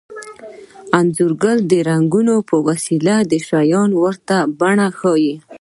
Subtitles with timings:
[0.97, 5.33] انځورګر د رنګونو په وسیله د شیانو ورته بڼې ښيي